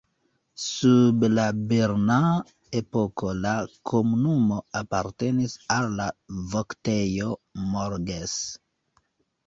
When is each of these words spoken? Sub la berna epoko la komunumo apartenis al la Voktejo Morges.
Sub 0.61 1.25
la 1.39 1.43
berna 1.73 2.15
epoko 2.81 3.35
la 3.43 3.53
komunumo 3.93 4.59
apartenis 4.83 5.57
al 5.79 5.95
la 6.03 6.11
Voktejo 6.57 7.33
Morges. 7.73 8.39